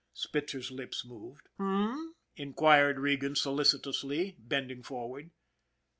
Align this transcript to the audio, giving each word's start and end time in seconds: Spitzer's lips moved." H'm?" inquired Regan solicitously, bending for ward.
Spitzer's 0.15 0.71
lips 0.71 1.05
moved." 1.05 1.47
H'm?" 1.59 2.15
inquired 2.35 2.97
Regan 2.97 3.35
solicitously, 3.35 4.35
bending 4.39 4.81
for 4.81 5.07
ward. 5.09 5.29